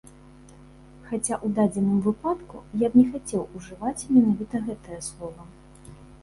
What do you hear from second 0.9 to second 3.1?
Хаця ў дадзены выпадку я б не